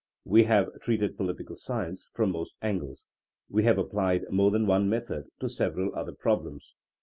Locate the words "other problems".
5.95-6.73